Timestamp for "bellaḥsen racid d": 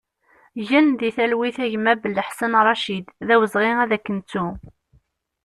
2.03-3.29